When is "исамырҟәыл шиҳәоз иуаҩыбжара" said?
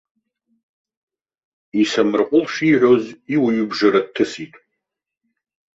1.81-3.99